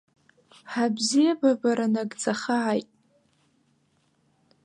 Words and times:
Ҳабзиеибабара 0.71 1.87
нагӡахааит. 1.93 2.89